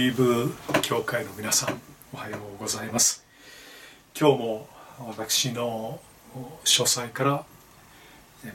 [0.00, 1.78] リーブ教会の皆さん
[2.14, 3.22] おはようございます。
[4.18, 6.00] 今日も私の
[6.64, 7.44] 書斎から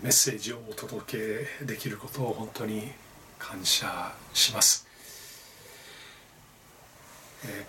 [0.02, 2.92] メッセージをお届けできることを本当に
[3.38, 4.88] 感謝します。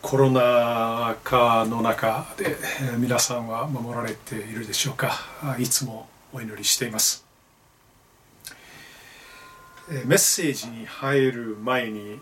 [0.00, 2.56] コロナ禍の中で
[2.96, 5.18] 皆さんは守られているでしょうか。
[5.58, 7.26] いつもお祈りしています。
[10.06, 12.18] メッセージに入る前に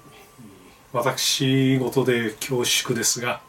[0.95, 3.41] 私事で恐縮ですが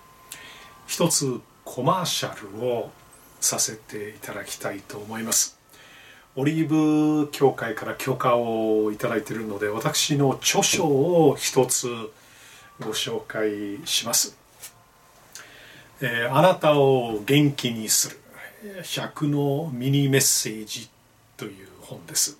[0.87, 2.89] 一つコマーシャルを
[3.39, 5.55] させていただきたいと思います。
[6.35, 11.87] オリーブ協会から許可をいただいているので私の著書を一つ
[12.81, 14.35] ご紹介します、
[16.01, 18.19] えー、あなたを元気にする
[18.83, 20.89] 100のミニメッセージ
[21.37, 22.37] という本です、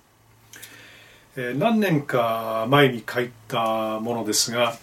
[1.36, 4.76] えー、何年か前に書いたものですが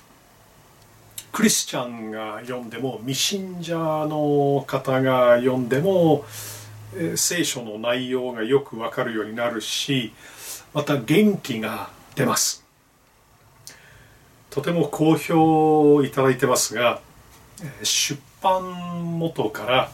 [1.33, 6.25] クリスチャンが読んでも未信者の方が読んでも
[7.15, 10.13] 聖書の内容がよくわかるようになるし
[10.75, 12.63] また元気が出ます。
[14.51, 17.01] とても好評いただいてますが
[17.81, 19.91] 出版元から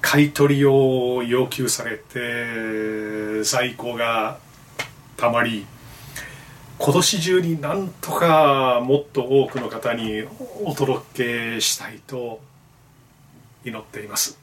[0.00, 4.38] 買い取りを要求されて在庫が
[5.16, 5.66] たまり
[6.84, 10.24] 今年中になんとかもっと多くの方に
[10.64, 12.40] お届けしたいと
[13.64, 14.36] 祈っています。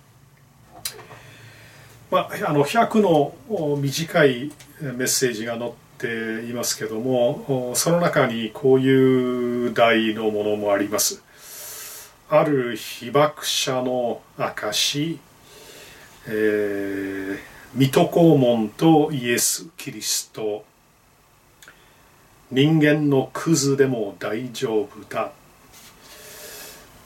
[2.09, 3.33] まあ、あの100の
[3.75, 11.21] 短いメッセージが載っていますけどもその中にこういう題のものもあります。
[12.29, 15.19] ある被爆者の証、
[16.25, 17.37] えー、
[17.75, 20.63] 水戸黄門とイエス・キリスト
[22.51, 25.31] 人間のクズでも大丈夫だ。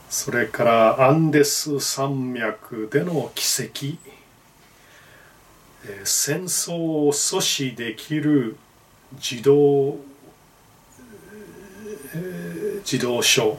[0.10, 3.98] それからアンデス山脈での奇跡。
[6.06, 8.56] 戦争を阻止できる
[9.14, 9.98] 自動
[12.90, 13.58] 自動書。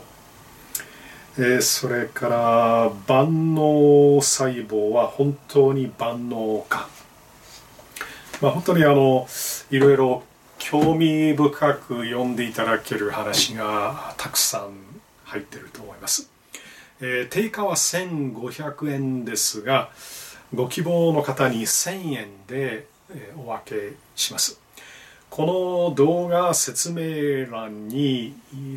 [1.60, 6.88] それから万能細胞は本当に万能か、
[8.40, 9.26] まあ、本当にあの
[9.70, 10.22] いろいろ
[10.64, 14.72] 興味深く読んでいただける話がたくさん
[15.24, 16.30] 入ってると思います、
[17.02, 19.90] えー、定価は1500円ですが
[20.54, 22.86] ご希望の方に1000円で、
[23.36, 24.58] お分けします。
[25.28, 28.34] この動画説明欄に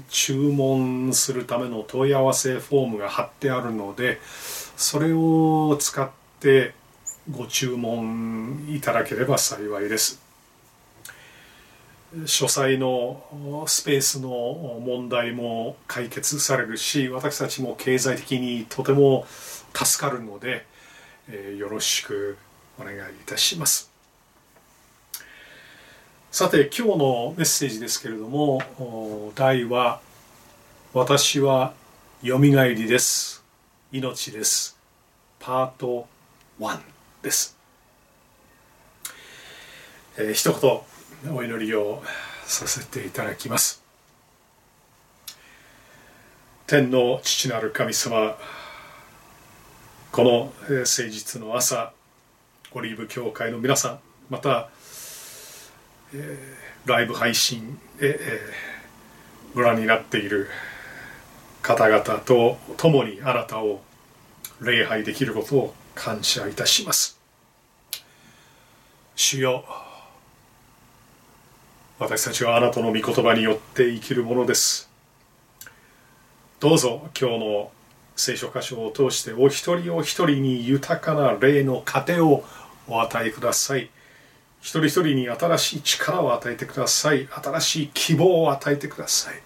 [0.10, 4.20] 注文するための問い合わせフォームが貼ってあるので
[4.76, 6.10] それを使っ
[6.40, 6.74] て
[7.30, 10.27] ご注文いただければ幸いです。
[12.26, 19.26] 書斎のスペースの問題も解決されるし私たちも経済的にとても
[19.74, 20.66] 助かるので、
[21.30, 22.38] えー、よろしく
[22.80, 23.92] お願いいたします。
[26.32, 30.00] さて今日のメッセージですけれども題は
[30.94, 31.74] 「私は
[32.22, 33.44] よみがえりです。
[33.92, 34.78] 命です」
[35.40, 36.08] パート
[36.60, 36.80] 1
[37.22, 37.58] です、
[40.18, 40.97] えー、一言。
[41.26, 42.04] お祈りを
[42.46, 43.84] させていただきます。
[46.68, 48.38] 天の父なる神様
[50.12, 51.92] この誠実の朝
[52.74, 54.70] オリーブ教会の皆さんまた、
[56.14, 60.48] えー、ライブ配信で、えー、ご覧になっている
[61.64, 63.82] 方々と共にあなたを
[64.62, 67.20] 礼拝できることを感謝いたします。
[69.16, 69.66] 主よ
[72.00, 74.88] 私たちはあなたの御言葉によって生きるものです。
[76.60, 77.72] どうぞ今日の
[78.16, 82.44] 聖書箇所を通してお一人お一人に豊かな霊の糧を
[82.88, 83.90] お与えください。
[84.62, 87.28] 一人一人に新しい力を与えてください。
[87.32, 89.42] 新しい希望を与えてください。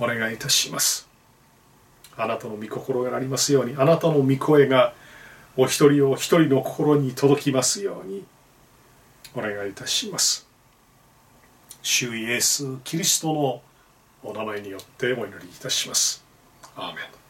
[0.00, 1.08] お願いいたします。
[2.16, 4.94] あなたの御心がありますようにあなたの御声が
[5.56, 8.24] お一人お一人の心に届きますように
[9.36, 10.50] お願いいたします。
[11.82, 13.62] 主イエス・キリストの
[14.22, 16.24] お名前によってお祈りいたします。
[16.76, 17.22] アーメン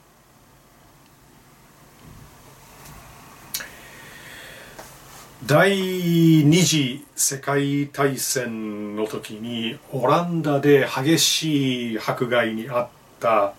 [5.44, 12.88] 第二次世界大戦の時にオランダで激しい迫害にあっ
[13.18, 13.52] た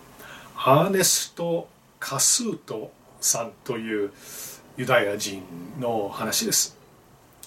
[0.56, 1.68] アーネスト・
[2.00, 2.90] カスート
[3.20, 4.12] さんという
[4.78, 5.42] ユダヤ人
[5.78, 6.78] の話です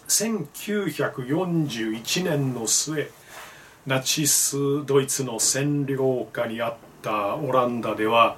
[0.08, 3.10] 1941年の末
[3.88, 8.36] ナチスドイツの占領下にあったオランダでは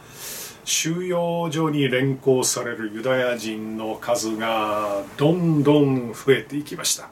[0.63, 7.09] 収容所に連行されるユダヤ人の数がどんどん増えていきました。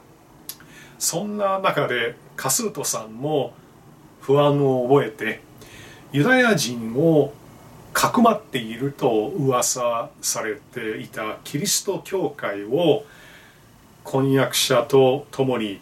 [1.00, 3.54] そんな中でカスートさんも
[4.20, 5.40] 不安を覚えて
[6.12, 7.32] ユダヤ人を
[7.92, 13.02] かくまっていると噂されていたキリスト教会を
[14.04, 15.80] 婚約者と共に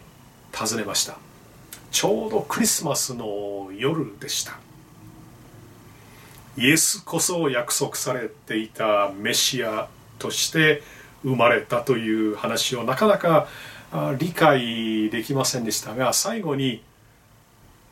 [0.51, 1.26] 訪ねました。
[1.97, 4.59] ちょうどクリスマスの夜でした。
[6.55, 9.87] イエスこそ約束されていたメシア
[10.19, 10.83] として
[11.23, 13.47] 生まれたという話をなかなか
[14.19, 16.83] 理解できませんでしたが最後に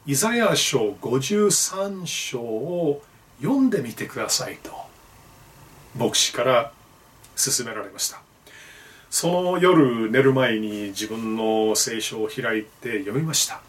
[0.06, 3.02] イザヤ書53章を
[3.42, 4.72] 読んでみてくださいと
[5.98, 6.72] 牧師から
[7.36, 8.22] 勧められました。
[9.10, 13.62] その夜寝る前に自分の聖書を開いて読みました。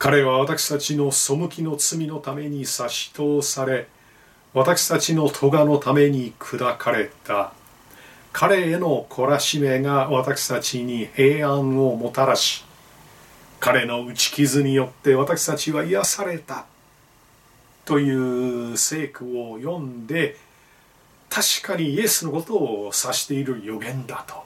[0.00, 3.86] 彼は私たちの背きの罪のために差し通され
[4.54, 7.52] 私たちの咎のために砕かれた。
[8.32, 12.64] 彼への懲らしめが私たちに平安をもたらし
[13.60, 16.64] 彼の打ち傷によって私たちは癒された。
[17.84, 20.38] という聖句を読んで
[21.28, 24.44] 確かにイエスのことを指している予言だと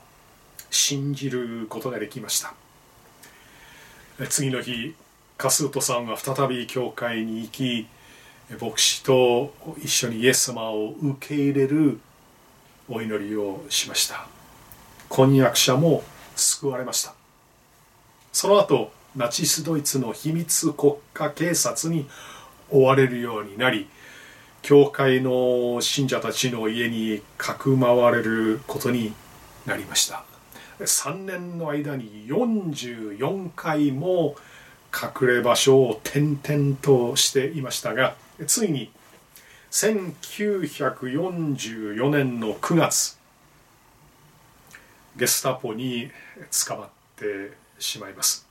[0.72, 2.54] 信じることができました。
[4.28, 4.96] 次の日
[5.36, 7.86] カスートさんは再び教会に行き
[8.60, 11.98] 牧師と一緒にイエス様を受け入れる
[12.88, 14.26] お祈りをしました。
[15.08, 16.02] 婚約者も
[16.36, 17.14] 救われました。
[18.32, 22.06] その後ナチスドイツの秘密国家警察に
[22.70, 23.88] 追われるようになり
[24.62, 29.14] 教会の信者たちの家にかくまわれることに
[29.66, 30.24] なりました。
[30.80, 34.36] 3年の間に44回も
[34.94, 38.14] 隠れ場所を転々としていましたが
[38.46, 38.92] ついに
[39.70, 43.18] 1944年の9月
[45.16, 46.10] ゲスタポに
[46.66, 48.46] 捕まってしまいます。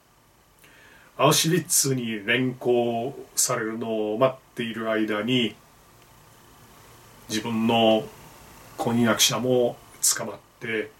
[1.15, 5.55] アウシュビッツに連行されるのを待っている間に
[7.29, 8.03] 自分の
[8.77, 9.77] 婚約者も
[10.17, 10.91] 捕まって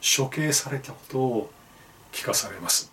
[0.00, 1.50] 処刑されたことを
[2.12, 2.91] 聞かされます。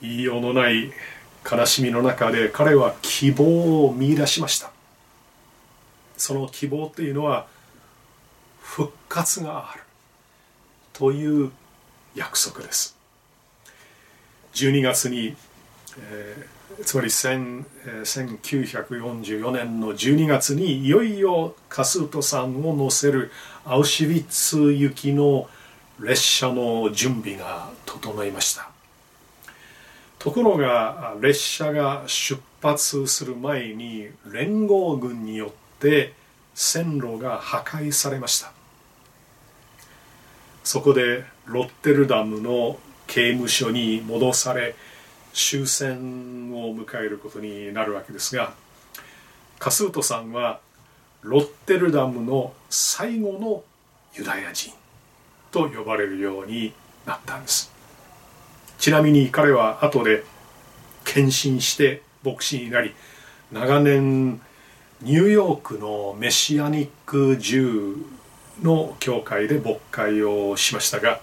[0.00, 0.92] 言いようのない
[1.50, 4.70] 悲しみの中で彼は希望を見出しました。
[6.16, 7.46] その希望というのは
[8.60, 9.82] 復活がある。
[10.92, 11.50] という
[12.14, 12.96] 約束です。
[14.52, 15.34] 12月に、
[15.98, 23.30] えー、つまり1944年の12月にいよいよカスートさんを乗せる
[23.64, 25.48] アウシュビッツ行きの
[26.00, 28.69] 列車の準備が整いました。
[30.20, 35.50] ところが列車が出発する前に連合軍によっ
[35.80, 36.12] て
[36.54, 38.52] 線路が破壊されました。
[40.62, 44.74] そこでロッテルダムの刑務所に戻され
[45.32, 48.52] 終戦を迎えることになるわけですが
[49.58, 50.60] カスートさんは
[51.22, 53.64] ロッテルダムの最後の
[54.14, 54.72] ユダヤ人
[55.50, 56.74] と呼ばれるように
[57.06, 57.79] なったんです。
[58.80, 60.24] ちなみに彼は後で
[61.04, 62.94] 献身して牧師になり
[63.52, 64.40] 長年
[65.02, 67.96] ニューヨークのメシアニック銃
[68.62, 71.20] の教会で牧会をしましたが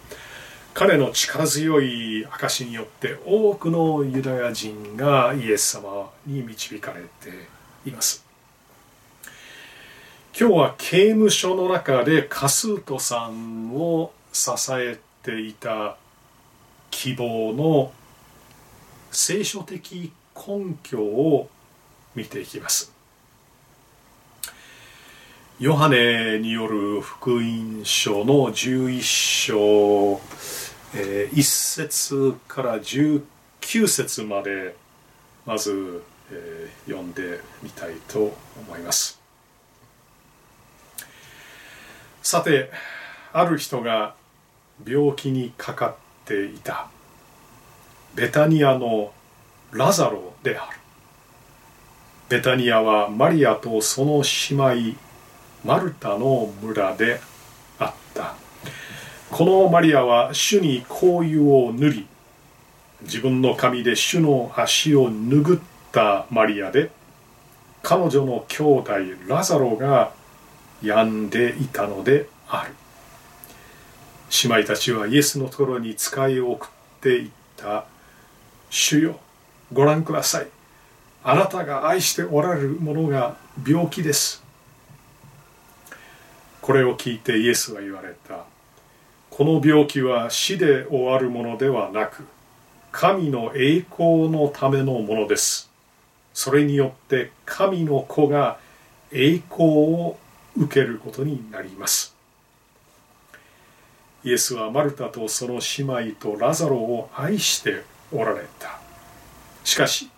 [0.76, 8.24] 彼の力強い証によって多くのユダヤ人がイエス様に導かれています。
[10.40, 15.98] 今日は刑務所の中でカスートさんを支えていた
[16.92, 17.92] 希望の
[19.12, 21.50] 聖書的根拠を
[22.16, 22.94] 見ていきます。
[25.60, 30.22] ヨハネによる福音書の11章
[30.96, 34.76] えー、1節から19節まで
[35.46, 39.20] まず、えー、読んでみたいと思います。
[42.22, 42.72] さて
[43.32, 44.16] ある人が
[44.86, 46.88] 病気にかかってていた。
[48.16, 49.12] ベタニアの
[49.72, 50.78] ラザロである。
[52.30, 54.98] ベタニアはマリアとその姉妹
[55.64, 57.22] マルタの村で
[57.80, 58.36] あった。
[59.32, 62.08] このマリアは主に香油を塗り
[63.02, 66.92] 自分の髪で主の足を拭ったマリアで
[67.84, 68.94] 彼女の兄弟
[69.28, 70.12] ラザロが
[70.82, 72.74] 病んでいたのである。
[74.44, 76.70] 姉妹たちはイエスのところに使いを送っ
[77.02, 77.86] ていった。
[78.70, 79.20] 主よ
[79.72, 80.48] ご覧ください。
[81.24, 84.44] あなたが愛しておられるものが病気です。
[86.62, 88.46] これを聞いてイエスは言われた。
[89.30, 92.26] この病気は死で終わるものではなく
[92.92, 95.70] 神の栄光のためのものです。
[96.34, 98.58] それによって神の子が
[99.12, 100.18] 栄光を
[100.58, 102.17] 受けることになります。
[104.28, 108.78] イエスはマルタとその姉妹とラザロを愛しておられた。
[109.64, 110.10] しかし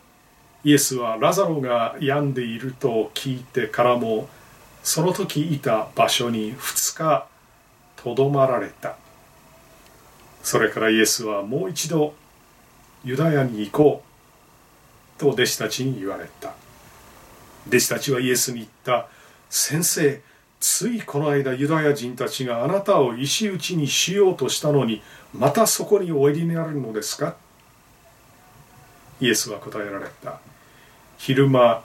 [0.64, 4.28] イエスはラザロが病んでいると聞いてからも
[4.82, 7.28] その時いた場所に2日
[7.98, 8.96] とどまられた。
[10.42, 12.16] それからイエスはもう一度
[13.04, 14.04] ユダヤに行こ
[15.18, 16.54] うと弟子たちに言われた。
[17.68, 19.08] 弟子たちはイエスに言った。
[19.52, 20.20] 先生
[20.60, 25.02] ついこの間ユダヤ人たちがあなたを石打ちにしようとしたのに
[25.34, 27.36] またそこにおいでになるのですか？
[29.22, 30.40] イエスは答えられた。
[31.18, 31.82] 昼間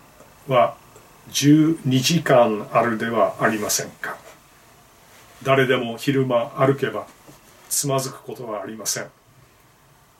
[0.49, 0.77] は
[1.31, 4.17] 12時間あるではありませんか？
[5.43, 7.07] 誰でも昼間歩けば
[7.69, 9.07] つまずくことはありません。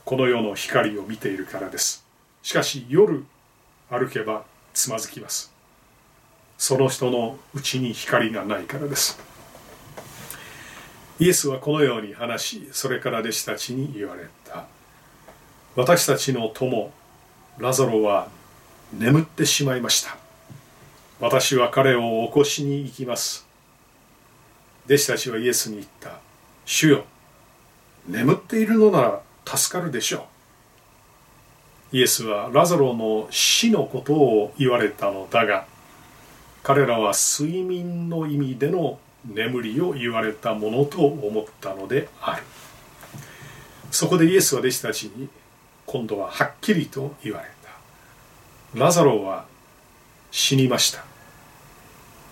[0.05, 2.05] この世の光を見ているからです。
[2.43, 3.25] しかし夜
[3.89, 4.45] 歩けば
[4.75, 5.54] つまずきます。
[6.65, 9.21] その人のうちに光がないからです。
[11.19, 14.65] イエスはこのように話しそれから弟子たちに言われた。
[15.77, 16.91] 私たちの友
[17.59, 18.29] ラザロは
[18.95, 20.17] 眠ってしまいました。
[21.21, 23.47] 私は彼を起こしに行きます。
[24.87, 26.13] 弟子たちはイエスに言った。
[26.65, 27.05] 主よ
[28.09, 30.27] 眠っているのなら助かるでしょ
[31.93, 31.97] う。
[31.99, 35.74] イエスはラザロの死のことを言われたのだが
[36.65, 42.43] 彼らは睡眠の意味での眠りを言われたものと思ったのである。
[43.91, 45.29] そこでイエスは弟子たちに
[45.85, 47.49] 今度ははっきりと言われ
[48.73, 48.81] た。
[48.81, 49.45] ラザロは
[50.31, 51.05] 死にました。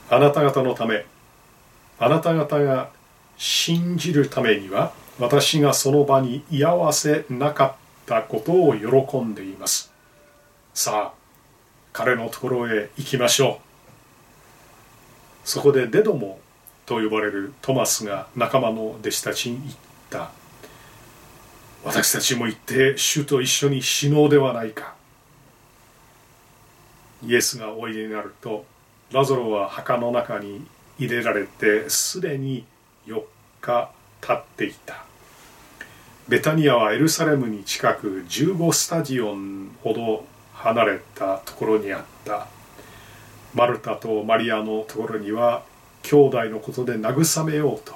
[0.09, 1.05] あなた方のため
[1.99, 2.89] あなた方が
[3.37, 7.75] 信じるためには私がその場に居合わせなかっ
[8.07, 9.93] たことを喜んでいます。
[10.73, 11.15] さあ
[11.93, 13.72] 彼のところへ行きましょう。
[15.45, 16.39] そこでデドモ
[16.87, 19.75] と呼ばれるトマスが仲間の弟子たちに言っ
[20.11, 20.31] た。
[21.85, 24.95] 私たちも行って主と一緒に死のうではないか。
[27.25, 28.65] イエスがおいでになると
[29.13, 30.65] ラゾロは墓の中に
[30.99, 32.65] 入れられてすでに
[33.07, 33.23] 4
[33.61, 35.05] 日経っていた。
[36.29, 42.47] ベタニアはエルサレムに近く15スタジオンほど離れたところにあった。
[43.55, 45.63] マルタとマリアのところには
[46.03, 47.95] 兄弟のことで慰めようと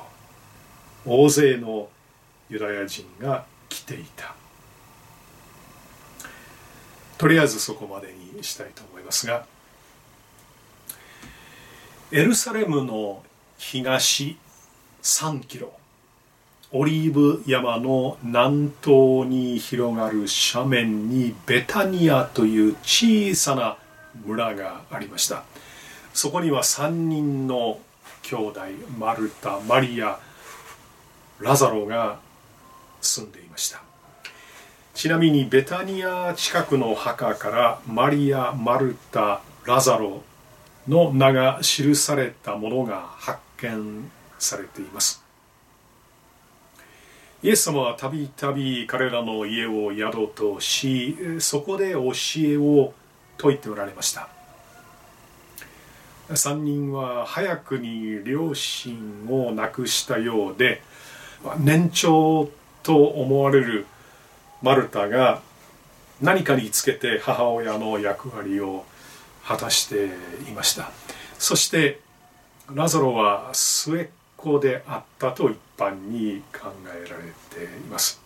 [1.05, 1.89] 大勢の
[2.49, 4.35] ユダヤ人が来ていた。
[7.19, 9.47] とりあえずそこまでにしたいと思いますが
[12.13, 13.23] エルサレムの
[13.59, 14.37] 東
[15.03, 15.73] 3キロ
[16.73, 23.79] オリーブ山の南東に広がる斜面にベタニアという小さな
[24.25, 25.45] 村がありました。
[26.15, 27.79] そこには3人の
[28.23, 28.61] 兄弟
[28.99, 30.19] マルタマリア
[31.41, 32.19] ラザロが
[33.01, 33.83] 住んでいました。
[34.95, 40.23] ちなみにベタニア近くの墓からマリアマルタラザロ
[40.89, 45.23] の名が記されたものが発見されています。
[47.43, 52.95] イエス様はたびたび彼らの家を宿としそこで教えを
[53.39, 54.29] 説いておられました。
[56.29, 60.83] 3人は早くに両親を亡くしたようで
[61.59, 62.51] 年長
[62.83, 63.87] と思われる
[64.63, 65.41] マルタが
[66.21, 68.85] 何かにつけて母親の役割を
[69.45, 70.07] 果たして
[70.49, 70.91] いました。
[71.39, 72.01] そして
[72.75, 78.26] ラザロは末っ子であったと一般に考えられています。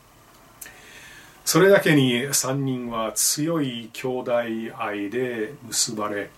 [1.52, 4.32] それだけに3人は強い兄弟
[4.78, 6.30] 愛で結ばれ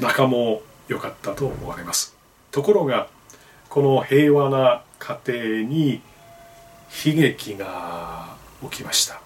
[0.00, 2.16] 仲も良かったと思われます。
[2.50, 3.06] ところが
[3.68, 6.02] この平和な家庭に
[7.06, 8.34] 悲劇が
[8.68, 9.20] 起きました。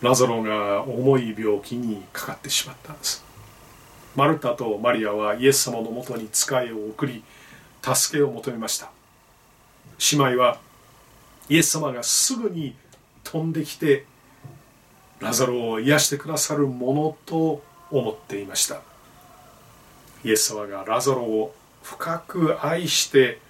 [0.00, 3.22] ラザロが重い病気にかかってしまったんです。
[4.14, 7.22] マルタとマリアはイエス様のもとに使いを送り
[7.82, 8.88] 助けを求めました。
[10.10, 10.58] 姉妹は
[11.50, 12.74] イエス様がすぐに
[13.26, 14.04] 飛んできて
[15.18, 18.80] ラザロを癒してくださるものと思っていました。
[20.24, 23.40] イエス様がラザロを深く愛して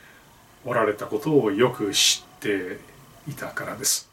[0.64, 2.78] おられたことをよく知って
[3.28, 4.08] いたからです。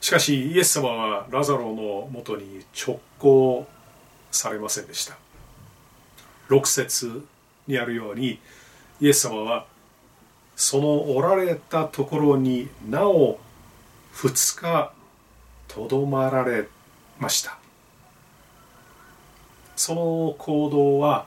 [0.00, 3.66] しかしイエス様はラザロのもとに直行
[4.30, 5.16] されませんでした。
[6.48, 7.24] 6節
[7.66, 8.38] にあるように
[9.00, 9.66] イエス様は
[10.64, 13.40] そのおられたところになお
[14.14, 14.92] 2日
[15.66, 16.68] とどまられ
[17.18, 17.58] ました。
[19.74, 21.26] その行動は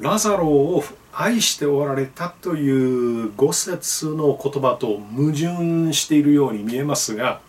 [0.00, 0.82] ラザロを
[1.12, 7.40] 愛しておられたという五節の言葉と矛盾しているように見えますが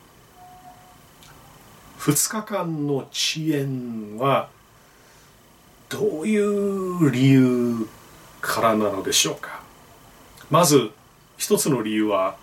[1.98, 4.48] 2日間の遅延は
[5.90, 7.88] どういう理由
[8.42, 9.63] からなのでしょうか？
[10.54, 10.92] まず
[11.36, 12.38] 一つの理由は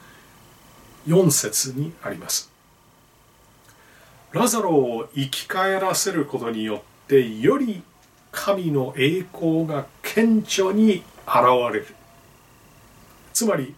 [1.06, 2.50] 4節にあります。
[4.32, 7.84] ラザロを生き返らせることによってより
[8.32, 11.36] 神の栄光が顕著に現
[11.72, 11.86] れる。
[13.32, 13.76] つまり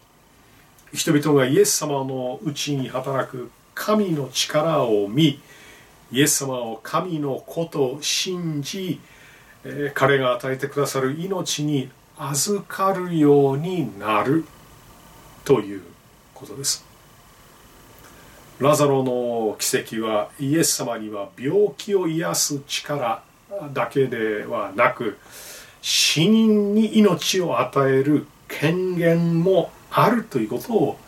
[0.95, 5.43] 人々がイエス様のうちに働く神の力を見
[6.11, 8.99] イエス様を神の子と信じ、
[9.93, 11.91] 彼が与えてくださる命に
[12.31, 14.45] 預かるようになる。
[15.45, 15.83] という
[16.35, 16.85] ことです。
[18.61, 23.25] ラザロの奇跡はイエス様には病気を癒す力
[23.73, 25.19] だけではなく
[25.81, 30.99] 死人に命を与える権限もあるということを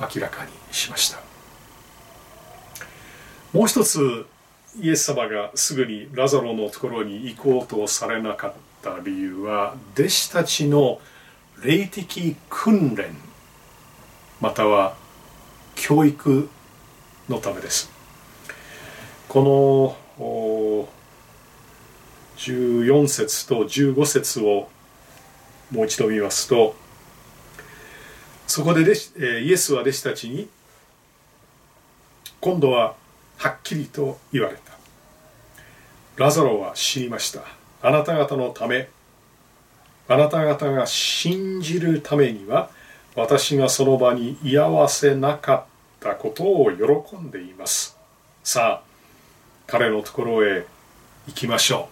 [0.00, 1.20] 明らかにしました。
[3.52, 4.26] もう一つ
[4.80, 8.52] イエス様がすぐにラザロのところに行こうとされなかっ
[8.82, 11.00] た理由は弟子たちの
[11.62, 13.14] 霊的訓練
[14.40, 14.96] または
[15.74, 16.48] 教育
[17.28, 17.90] のためです。
[19.28, 20.88] この
[22.36, 24.68] 14節と15節を
[25.70, 26.74] もう一度見ますと
[28.46, 30.48] そこでイエスは弟子たちに
[32.40, 32.94] 今度は
[33.36, 34.72] はっきりと言われた。
[36.16, 37.59] ラザロは知りました。
[37.82, 38.88] あなた方のため
[40.08, 42.68] あなた方が信じるためには
[43.14, 45.64] 私がその場に居合わせなかっ
[46.00, 47.96] たことを喜んでいます。
[48.42, 48.90] さあ
[49.66, 50.66] 彼のところへ
[51.26, 51.88] 行きましょ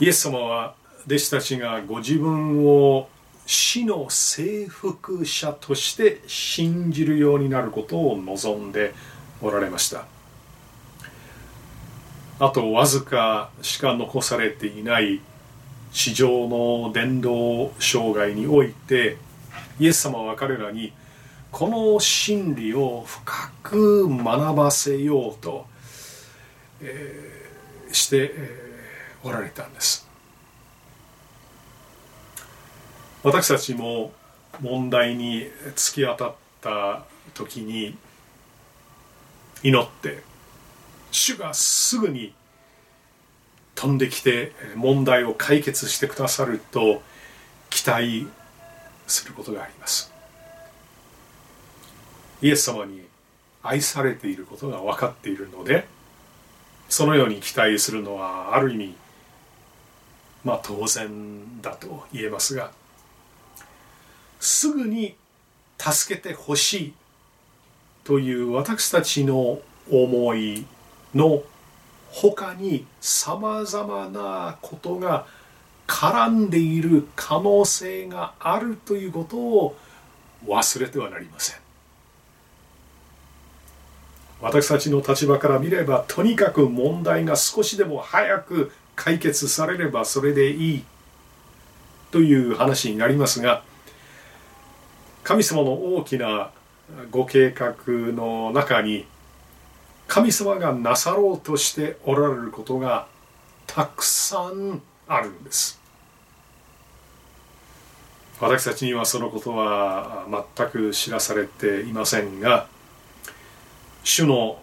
[0.00, 0.04] う。
[0.04, 0.74] イエス様は
[1.06, 3.08] 弟子たちがご自分を
[3.46, 8.94] 死の征服者として信じるようになることを望んで
[9.40, 10.04] おられました。
[12.42, 15.20] あとわずかしか残されていない
[15.92, 19.16] 地上の伝道生涯において
[19.78, 20.92] イエス様は彼らに
[21.50, 25.66] この真理を深く学ばせようと、
[26.80, 28.72] えー、して、えー
[29.24, 30.08] おられたんです。
[33.22, 34.12] 私たちも
[34.60, 37.96] 問題に突き当たった時に
[39.62, 40.22] 祈って
[41.12, 42.34] 主がすぐに
[43.76, 47.02] 飛んできて問題を解決してくださると
[47.70, 48.26] 期待
[49.06, 50.12] することがあります。
[52.42, 53.02] イエス様に
[53.62, 55.86] 愛されていることが分かっているので
[56.88, 58.94] そのように期待するのはある意味
[60.44, 62.72] まあ当然だと言えますが
[64.40, 65.14] すぐに
[65.78, 66.92] 助けてほしい
[68.02, 70.66] という私たちの思い
[71.14, 71.42] の
[72.10, 75.26] 他にさまざまなことが
[75.86, 79.76] 絡んでいる可能性があるということを
[80.46, 81.62] 忘れてはなりません。
[84.40, 90.84] 私たちの立場から見ればとにかく問題が少しでも早く解決されればそれでいい
[92.10, 93.62] という話になりますが
[95.22, 96.50] 神様の大きな
[97.12, 99.06] ご計画の中に
[100.12, 103.06] 神様がなさろうとしておられることが
[103.66, 105.80] たくさんあるんです。
[108.38, 112.66] 私たちにはそのことは全く知らされていませんが
[114.04, 114.58] 主の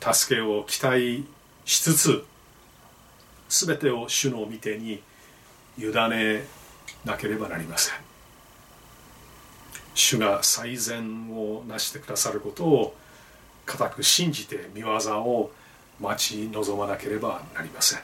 [0.00, 1.24] 助けを期待
[1.64, 2.24] しつつ
[3.48, 5.00] 全てを主の御手に
[5.78, 6.48] 委ね
[7.04, 7.94] なければなりません。
[9.94, 12.96] 主が最善をなしてくださることを
[13.68, 15.52] 固く信じて見業を
[16.00, 18.00] 待ち望まなければなりません。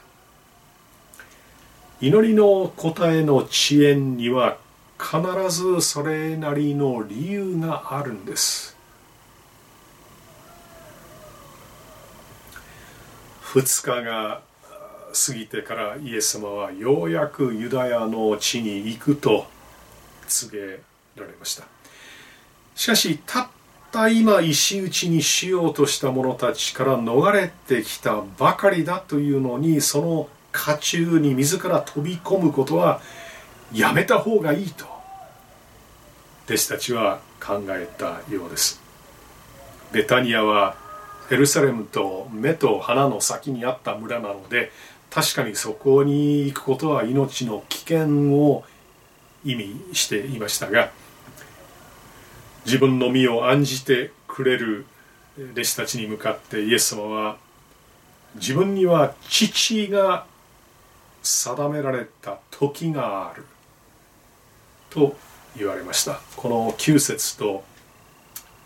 [2.00, 4.58] 祈りの答えの遅延には
[4.98, 8.76] 必ずそれなりの理由があるんです。
[13.42, 14.42] 2日が
[15.14, 19.46] 過ぎてからイエス様はようやくユダヤの地に行くと
[20.26, 20.80] 告げ
[21.16, 21.64] られました。
[22.74, 23.48] しかしたっ
[23.94, 33.00] た今石打ちにしようとした者たちから逃れてきたばかりだというのにその家中に自ら飛び込むことは
[33.72, 34.84] やめた方がいいと
[36.46, 38.82] 弟子たちは考えたようです。
[39.92, 40.76] ベタニアは
[41.30, 44.72] エルサレムと目と鼻の先にあった村なので
[45.08, 48.64] 確かにそこに行くことは命の危険を
[49.44, 50.90] 意味していましたが
[52.64, 54.86] 自分の身を案じてくれる
[55.52, 57.36] 弟子たちに向かってイエス様は
[58.36, 60.26] 自分には父が
[61.22, 63.44] 定められた時がある
[64.90, 65.16] と
[65.56, 66.20] 言われました。
[66.36, 67.64] この9節と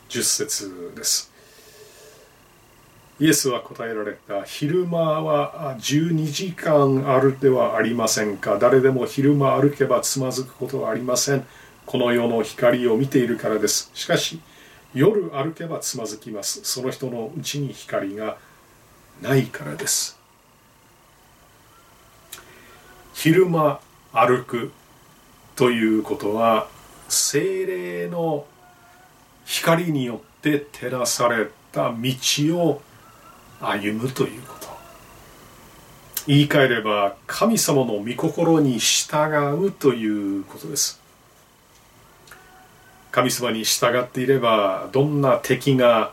[0.08, 1.32] 10節です。
[3.20, 4.44] イエスは答えられた。
[4.44, 8.58] 昼間は12時間あるではありませんか。
[8.58, 11.46] 誰でも昼間歩けばつまずくことはありません。
[11.88, 13.90] この世の光を見ているからです。
[13.94, 14.38] しかし
[14.92, 16.60] 夜歩けばつまずきます。
[16.62, 18.36] その人のうちに光が
[19.22, 20.20] ないからです。
[23.14, 23.80] 昼間
[24.12, 24.70] 歩く
[25.56, 26.68] ということは
[27.08, 28.44] 精霊の
[29.46, 32.82] 光によって照らされた道を
[33.62, 34.68] 歩むということ。
[36.26, 39.34] 言い換えれば神様の御心に従
[39.66, 41.07] うということです。
[43.18, 46.12] 神様に従っていればどんな敵が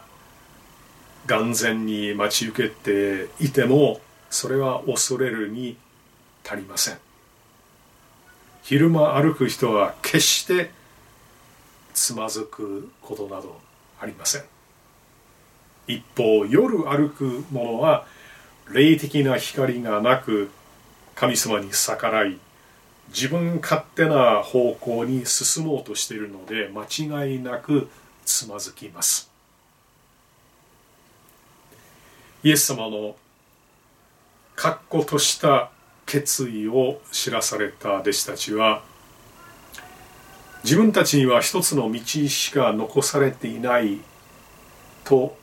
[1.28, 5.78] 眼前に待ち受けていてもそれは恐れるに
[6.44, 6.98] 足りません。
[8.64, 10.72] 昼間歩く人は決して
[11.94, 13.60] つまずくことなど
[14.02, 14.44] ありません。
[15.86, 18.08] 一方夜歩く者は
[18.72, 20.50] 霊的な光がなく
[21.14, 22.40] 神様に逆らい
[23.10, 27.90] 自分勝手な方向に進もうとしているので間違いなく
[28.26, 29.32] つまずきます。
[32.44, 33.16] イエス様の
[34.56, 35.72] 確固とした
[36.06, 38.84] 決意を知らされた弟子たちは
[40.64, 44.00] 自分たちには一つの道しか残されていない
[45.04, 45.38] と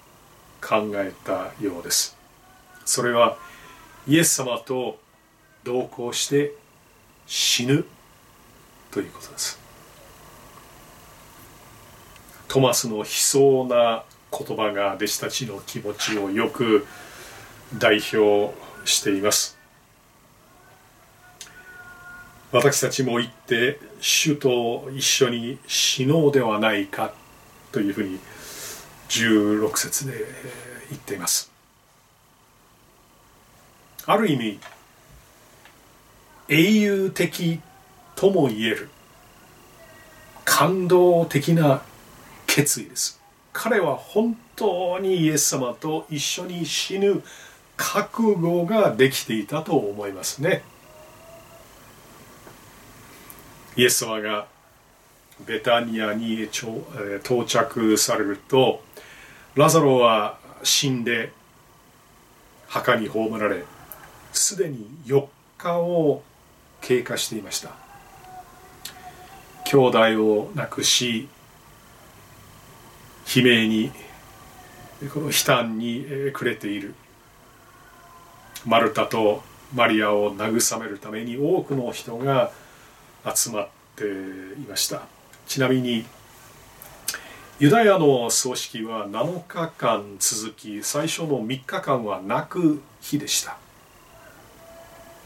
[0.60, 2.16] 考えたようです。
[2.84, 3.36] それは
[4.06, 4.98] イエス様と
[5.64, 6.54] 同行して
[7.26, 7.84] 死ぬ
[8.90, 9.58] ということです。
[12.48, 16.86] トマスの悲壮な言葉が弟子たちの気持ちをよく
[17.78, 18.52] 代表
[18.84, 19.56] しています。
[22.50, 27.14] 私たちも行って主と一緒に死のうではないか
[27.72, 28.18] というふうに
[29.08, 30.26] 16節で
[30.90, 31.50] 言っています。
[34.04, 34.60] ある意味
[36.54, 37.60] 英雄的
[38.14, 38.90] とも言える
[40.44, 41.80] 感動的な
[42.46, 43.18] 決意です。
[43.54, 47.22] 彼は本当にイエス様と一緒に死ぬ
[47.78, 50.62] 覚悟ができていたと思いますね。
[53.74, 54.46] イエス様が
[55.46, 58.82] ベタニアに到着されると
[59.54, 61.32] ラザロは死んで
[62.66, 63.64] 墓に葬られ
[64.34, 66.22] すでに4日を
[66.82, 67.70] 経過していました。
[69.64, 71.28] 兄弟を亡くし
[73.34, 73.90] 悲鳴に
[75.14, 76.94] この悲嘆に暮れている。
[78.66, 79.42] マルタと
[79.74, 82.52] マリアを慰めるために多くの人が
[83.34, 85.02] 集まっていました。
[85.46, 86.04] ちなみに
[87.58, 93.61] ユダヤの葬式は7日間続き最初の3日間は泣く日でした。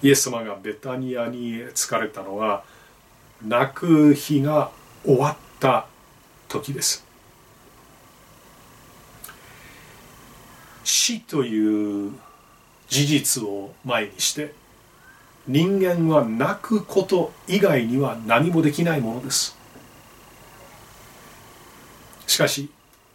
[0.03, 2.65] イエス様がベタニアに疲れたのは
[3.45, 4.71] 泣く日が
[5.05, 5.87] 終わった
[6.49, 7.05] 時です。
[10.85, 12.13] 死という
[12.89, 14.53] 事実を前にして
[15.49, 19.57] 人間は泣くこと以外には何もできないものです。
[22.27, 22.69] しかし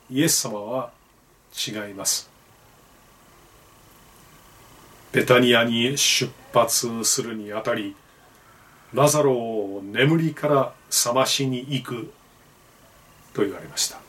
[0.10, 0.92] イエス様は
[1.56, 2.30] 違います。
[5.12, 7.96] ベタニアに出発するにあたり
[8.94, 12.12] ラザロを眠りから覚ましに行く
[13.34, 14.00] と言われました。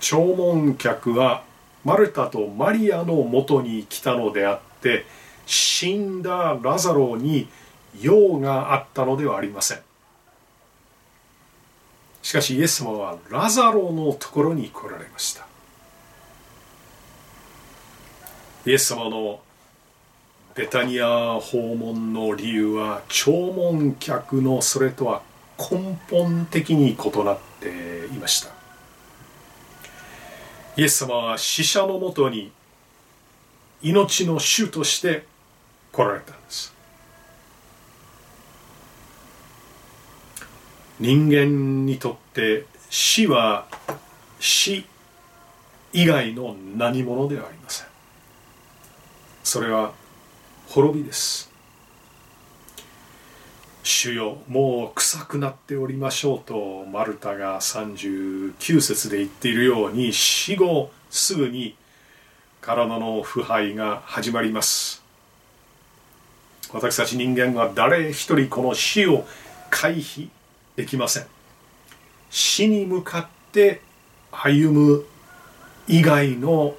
[0.00, 1.42] 弔問客は
[1.84, 5.04] マルタとマリアのもとに来たのであって
[5.46, 7.48] 死んだラザロに
[8.00, 9.78] 用があったのではありません。
[12.22, 15.46] しかしイエス様はラザロのところに来られました。
[18.66, 19.40] イエス様の
[20.56, 25.20] ベタニア訪問の理由は弔問客のそれとは
[25.58, 28.48] 根本的に異なっていました。
[30.78, 32.52] イエス様は死者のもとに
[33.82, 35.26] 命の主として
[35.92, 36.74] 来られたんです。
[40.98, 43.66] 人間にとって死は
[44.40, 44.86] 死
[45.92, 47.86] 以外の何者ではありません。
[49.44, 49.92] それは
[50.68, 51.50] 滅びです。
[53.82, 61.76] 主よもう臭くなっておりましょうとマルタが39節で言っているように死後すぐに
[62.60, 65.04] 体の腐敗が始まります。
[66.72, 69.24] 私たち人間は誰一人この死を
[69.70, 70.28] 回避
[70.74, 71.26] できません。
[72.28, 73.80] 死に向かって
[74.32, 75.04] 歩む
[75.86, 76.74] 以外の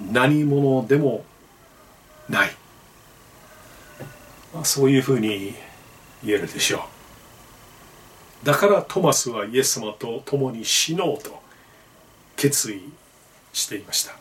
[0.00, 1.26] 何者でも
[2.30, 2.56] ない。
[4.64, 5.54] そういうふうに
[6.24, 6.86] 言えるでしょ
[8.42, 8.46] う。
[8.46, 11.40] だからトマスはイエス様と共に死のうと
[12.36, 12.82] 決意
[13.52, 14.16] していました。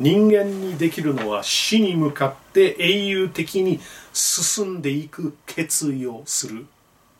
[0.00, 3.78] 人間にできるのは死に向かって英雄的に
[4.12, 6.66] 進んでいく決意をする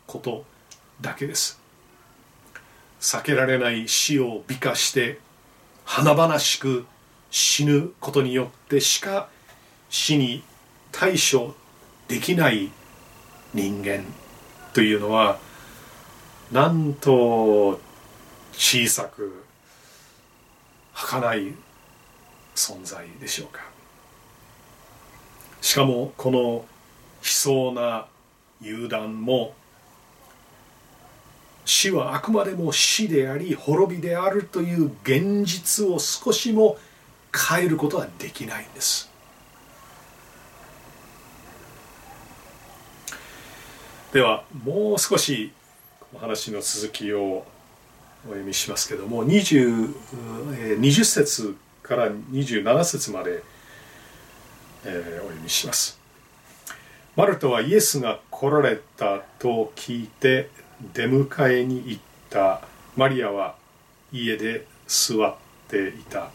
[0.07, 0.43] こと
[0.99, 1.59] だけです。
[2.99, 5.19] 避けられない死を美化して
[5.85, 6.85] 華々しく
[7.29, 9.29] 死ぬことによってしか
[9.89, 10.43] 死に
[10.91, 11.53] 対処
[12.07, 12.71] できない
[13.53, 14.03] 人間
[14.73, 15.39] というのは
[16.51, 17.79] なんと
[18.53, 19.43] 小さく
[20.93, 21.53] 儚い
[22.55, 23.61] 存在でしょうか。
[25.61, 26.65] しかもこの悲
[27.21, 28.05] 壮な
[28.61, 29.55] 油断も
[31.65, 36.77] 死はあくまでも死であり滅びであるという現実を少しも
[37.33, 39.09] 変えることはできないんです。
[44.15, 45.51] ではもう少し
[46.13, 47.43] お話の続きを
[48.23, 49.93] お読みしますけども 20,
[50.79, 53.43] 20節から27節まで、
[54.85, 55.99] え、お読みします。
[57.17, 60.49] マルトはイエスが来られたと聞いて
[60.93, 62.61] 出迎えに行った。
[62.95, 63.57] マリアは
[64.13, 65.35] 家で座っ
[65.67, 66.29] ていた。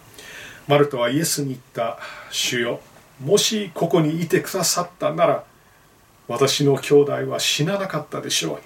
[0.68, 1.98] マルトはイエスに言った。
[2.30, 2.80] 主よ
[3.24, 5.44] もしここにいてくださったなら
[6.30, 8.60] 私の兄弟は死ななかったでしょう。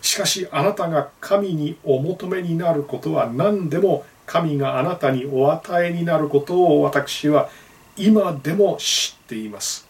[0.00, 7.50] しかしあなたが神にお求めになることは何でも神があなたにお与えになることを私は
[7.96, 9.88] 今でも知っています。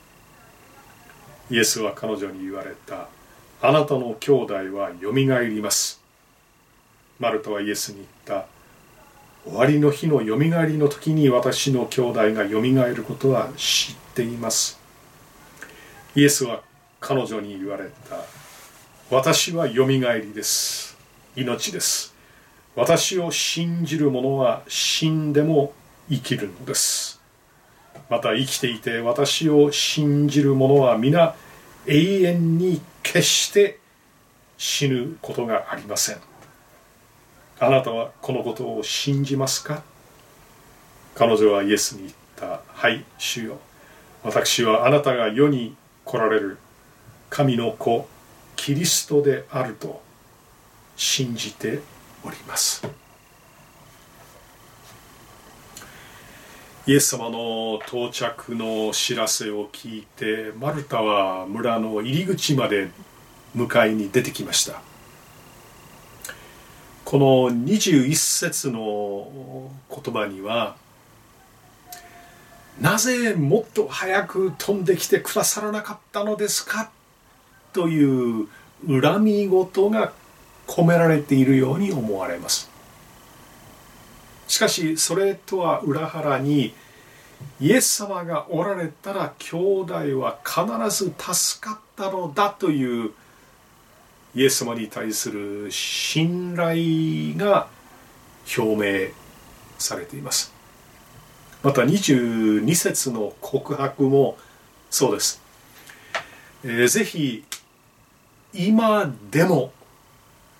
[1.50, 3.08] イエスは彼女に言われた
[3.60, 6.02] あなたの兄弟はよみがえります。
[7.20, 8.46] マルトはイエスに言った。
[9.44, 14.81] 終わりの日のよみがえりの時に私の兄弟がよみがえることは知っています。
[16.14, 16.60] イエスは
[17.00, 18.16] 彼女に言われた。
[19.10, 20.94] 私はよみがえりです。
[21.36, 22.14] 命です。
[22.76, 25.72] 私を信じる者は死んでも
[26.10, 27.18] 生きるのです。
[28.10, 31.34] また生きていて私を信じる者は皆
[31.86, 33.78] 永遠に決して
[34.58, 36.18] 死ぬことがありません。
[37.58, 39.82] あなたはこのことを信じますか？
[41.14, 42.60] 彼女はイエスに言った。
[42.66, 43.58] はい主よ。
[44.22, 45.74] 私はあなたが世に
[46.12, 46.58] 来られる
[47.30, 48.06] 神の子
[48.54, 50.02] キリストであると
[50.94, 51.80] 信じて
[52.22, 52.86] おります。
[56.86, 62.90] イエス様の到着の知らせを聞いてマルタは村の入り口まで
[63.56, 64.82] 迎えに出てきました。
[67.06, 70.76] この21節の言葉には
[72.80, 76.90] なぜもっと早く飛んできてくださらなかったのですか
[77.72, 78.48] という
[78.88, 80.12] 恨み事が
[80.66, 82.70] 込められているように思われます。
[84.48, 86.74] しかしそれとは裏腹に
[87.60, 93.12] イエス様がおられたら兄弟は必ず助かったのだという
[94.34, 97.68] イエス様に対する信頼が
[98.56, 99.12] 表明
[99.78, 100.51] されています。
[101.62, 104.36] また22節の告白も
[104.90, 105.40] そうです、
[106.64, 107.44] えー、ぜひ
[108.52, 109.72] 今でも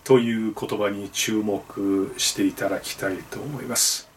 [0.05, 4.09] という言葉に注目していただきたいと思います。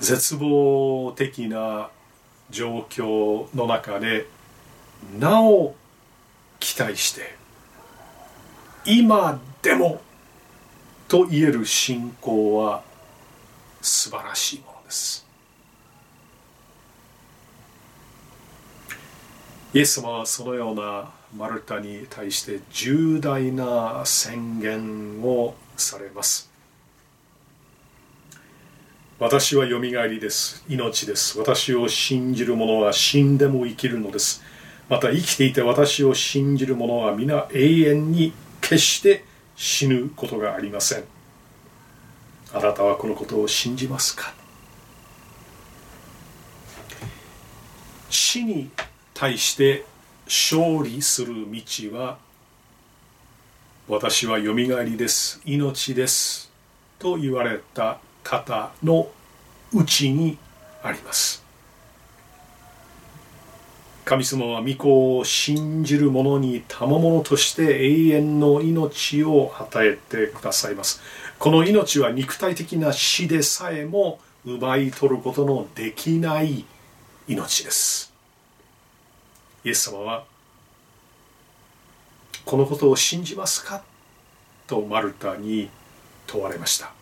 [0.00, 1.90] 絶望的な
[2.50, 4.26] 状況の中で
[5.18, 5.74] なお
[6.60, 7.34] 期待して
[8.84, 10.00] 今でも
[11.08, 12.82] と言える信仰は
[13.80, 15.26] 素晴らしいものです。
[19.72, 26.50] イエス様はそのようなマルタに対して重大な宣言をされます。
[29.18, 30.64] 私はよみがえりです。
[30.68, 31.38] 命です。
[31.38, 34.42] 私を信じる者は死んでも生きるのです。
[34.88, 39.24] また生きていて私を信じる者は皆永遠に決して
[39.60, 41.04] 死ぬことがありません。
[42.54, 44.32] あなたはこのことを信じますか？
[48.08, 48.70] 死に
[49.14, 49.84] 対して
[50.26, 51.60] 勝利する道
[51.98, 52.18] は
[53.88, 55.40] 私はよみがえりです。
[55.44, 56.52] 命です。
[57.00, 59.10] と言われた方の
[59.74, 60.38] うちに
[60.84, 61.47] あります。
[64.08, 71.02] 神様は御子を信じる者に賜物として永遠の命を与えてくださいます。
[71.38, 76.64] この命は肉体的な死でさえも奪い取ることのできない
[77.26, 78.10] 命です。
[79.62, 80.24] イエス様は
[82.46, 83.82] このことを信じますか
[84.66, 85.68] とマルタに
[86.26, 86.92] 問われました。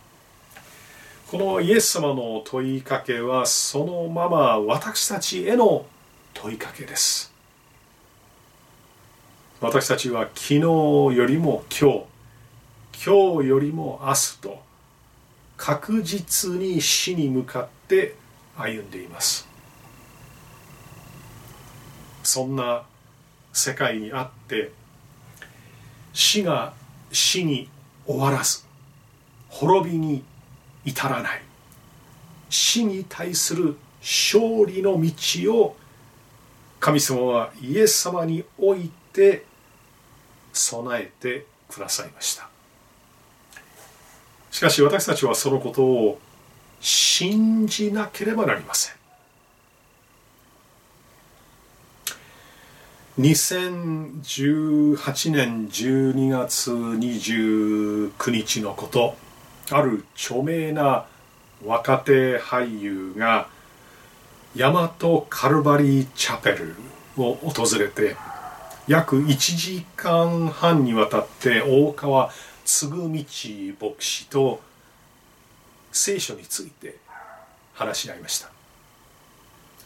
[1.31, 5.87] このイエス様の問いかけはそのまま私たちへの
[6.37, 7.33] 問いかけです。
[9.61, 12.05] 私たちは昨日よりも今日
[13.07, 14.63] 今日よりも明日と
[15.57, 18.15] 確実に死に向かって
[18.55, 19.49] 歩んでいます。
[22.23, 22.83] そんな
[23.55, 24.73] 世界にあって
[26.13, 26.75] 死が
[27.13, 27.71] 死に
[28.07, 28.65] 終わらず
[29.49, 30.23] 滅びに
[30.85, 31.43] 至らない。
[32.51, 35.77] 死に対する勝利の道を
[36.81, 39.45] 神様はイエス様において
[40.53, 42.49] 備えてくださいました。
[44.51, 46.19] しかし私たちはそのことを
[46.81, 48.97] 信じなければなりません。
[53.19, 59.17] 2018年12月29日のこと
[59.71, 61.07] ある著名な
[61.65, 63.49] 若手俳優が
[64.59, 64.89] 大和
[65.29, 66.77] カルバリーチャペル
[67.19, 68.17] を訪れて
[68.89, 72.31] 約1時間半にわたって大川
[72.65, 74.61] 嗣道牧師と
[75.93, 76.97] 聖書について
[77.75, 78.51] 話し合いました。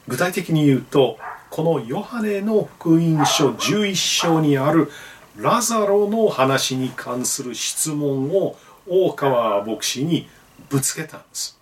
[0.06, 1.18] 具体的に言うと
[1.50, 4.88] このヨハネの福音書11章にある
[5.36, 8.56] ラザロの話に関する質問を
[8.88, 10.28] 大川牧師に
[10.68, 11.59] ぶつけたんです。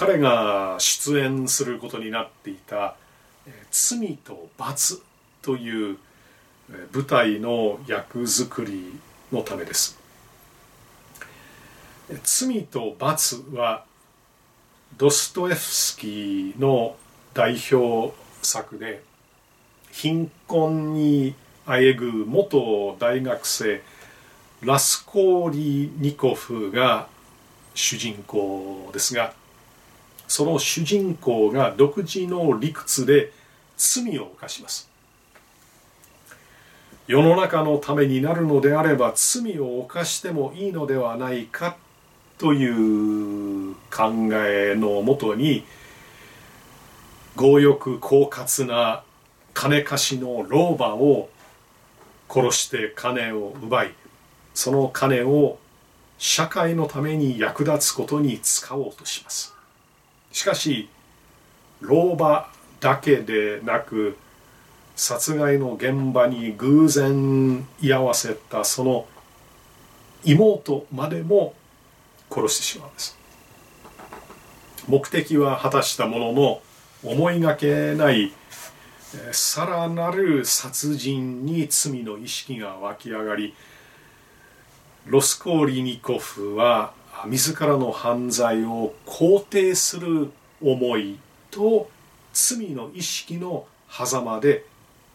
[0.00, 2.96] 彼が出演することになっていた
[3.70, 5.02] 「罪と罰」
[5.42, 5.98] という
[6.94, 8.98] 舞台の役作り
[9.30, 9.98] のためです。
[12.24, 13.84] 罪と罰は
[14.96, 16.96] ドストエフスキーの
[17.34, 19.02] 代表作で
[19.92, 21.34] 貧困に
[21.66, 23.82] あえぐ元大学生
[24.62, 27.06] ラスコーリニコフが
[27.74, 29.38] 主人公ですが
[30.30, 33.32] その主人公が独自の理屈で
[33.76, 34.88] 罪を犯します。
[37.08, 41.76] 世の中のためになるのであれば罪を犯してもいいのではないか
[42.38, 45.64] という考えのもとに
[47.36, 49.02] 強欲狡猾な
[49.52, 51.28] 金貸しの老婆を
[52.28, 53.94] 殺して金を奪い
[54.54, 55.58] その金を
[56.18, 59.59] 社会のために役立つことに使おうとします。
[60.32, 60.88] しかし
[61.80, 62.48] 老婆
[62.80, 64.16] だけでなく
[64.96, 69.06] 殺害の現場に偶然居合わせたその
[70.24, 71.54] 妹までも
[72.30, 73.18] 殺してしまうんです。
[74.86, 76.62] 目的は果たしたものの
[77.02, 78.32] 思いがけない
[79.32, 83.54] さらなる殺人に罪の意識が湧き上がり
[85.06, 86.92] ロスコーリニコフは
[87.26, 90.30] 自らの犯罪を肯定する
[90.62, 91.18] 思い
[91.50, 91.90] と
[92.32, 94.64] 罪の意識の狭間で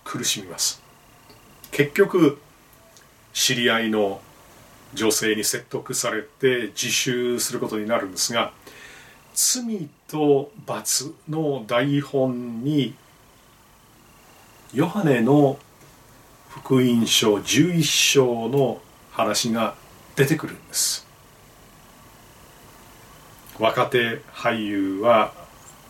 [0.03, 0.81] 苦しみます。
[1.71, 2.39] 結局
[3.33, 4.21] 知り合いの
[4.93, 8.53] 女性に説得されて自首することになるんですが
[9.33, 12.95] 罪と罰の台本に
[14.73, 15.59] ヨハネの
[16.49, 18.81] 福音書11章の
[19.11, 19.75] 話が
[20.15, 21.04] 出てくるんです。
[23.59, 25.33] 若手俳優は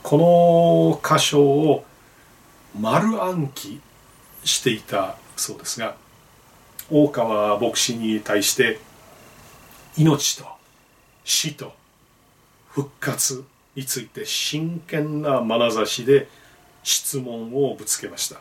[0.03, 1.85] この箇所を
[2.79, 3.81] 丸暗記
[4.43, 5.95] していたそうですが
[6.91, 8.79] 大川牧師に対して
[9.97, 10.45] 命と
[11.23, 11.73] 死と
[12.69, 13.43] 復活
[13.75, 16.27] について真剣な眼差しで
[16.83, 18.39] 質問をぶつけました。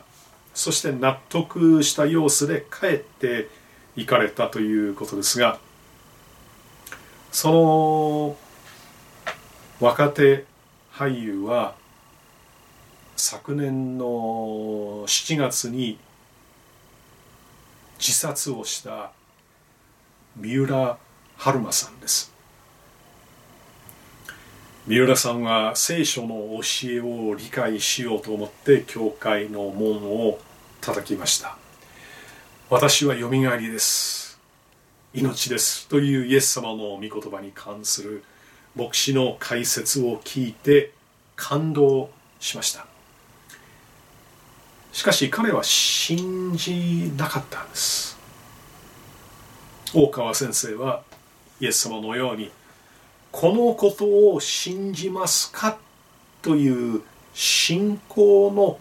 [0.55, 3.49] そして納得した様子で帰って
[3.95, 5.59] 行かれたということですが
[7.31, 8.37] その
[9.81, 10.45] 若手
[10.93, 11.75] 俳優は
[13.17, 14.05] 昨年の
[15.05, 15.97] 7月に
[17.99, 19.11] 自殺をした
[20.37, 20.97] 三浦
[21.35, 22.31] 春馬さんです。
[24.87, 30.39] 三浦さんは聖書の教えを理解しようと思って教会の門を
[30.79, 31.57] 叩きました。
[32.69, 34.39] 私はよみがえりです。
[35.13, 35.89] 命です。
[35.89, 38.23] というイエス様の御言葉に関する
[38.75, 40.91] 牧師の解説を聞いて
[41.35, 42.09] 感動
[42.39, 42.85] しました。
[44.91, 48.17] しかし彼は信じなかったんです。
[49.93, 51.03] 大川先生は
[51.59, 52.51] イエス様のように
[53.31, 55.77] このことを信じますか
[56.41, 57.01] という
[57.33, 58.79] 信仰の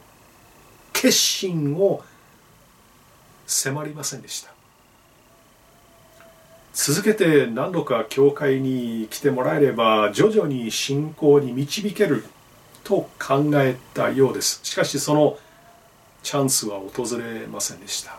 [0.93, 2.05] 決心を
[3.47, 4.54] 迫りませんでした。
[6.75, 12.25] 続けて何度か教会に来てもらえれば徐々に信仰に導ける
[12.83, 14.59] と考えたようです。
[14.65, 15.39] しかしその
[16.25, 18.19] チャンスは訪れませんでした。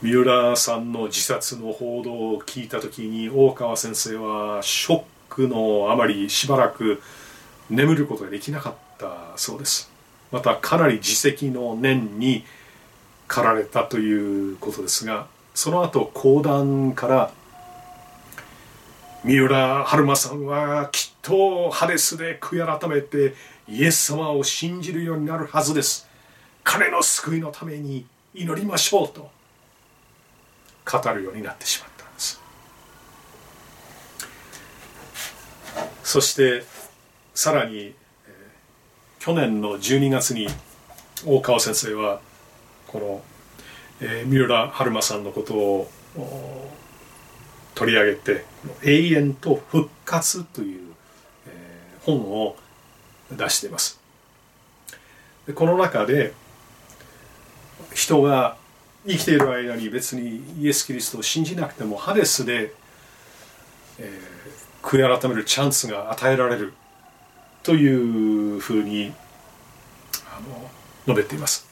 [0.00, 7.02] 三浦さんの自殺の報道を聞いた時に大川先生はショックのあまりしばらく
[7.68, 9.90] 眠ることができなかったそうです。
[10.32, 12.44] またかなり自責の念に
[13.26, 15.26] 駆られたということですが
[15.58, 17.32] その後講談から
[19.24, 23.34] 三浦春馬さんはきっとハデスで悔い改めて
[23.66, 26.08] イエス様を信じるようになるはずです。
[26.62, 29.32] 彼の救いのために祈りましょうと
[30.84, 32.40] 語るようになってしまったんです。
[36.04, 36.62] そして
[37.34, 37.96] さらに
[39.18, 40.46] 去年の12月に
[41.26, 42.20] 大川先生は
[42.86, 43.22] この、
[44.00, 45.90] えー、三浦春馬さんのことを
[47.74, 48.44] 取り上げて
[48.82, 50.80] 「永遠と復活」という、
[51.46, 52.56] えー、本を
[53.30, 54.00] 出しています。
[55.46, 56.32] でこの中で
[57.94, 58.56] 人が
[59.06, 62.72] 生きている間に別にイエス・キリストを信じなくてもハデスで、
[63.98, 66.72] えー、悔い改めるチャンスが与えられる
[67.62, 69.12] というふうに
[70.26, 70.70] あの
[71.06, 71.67] 述べています、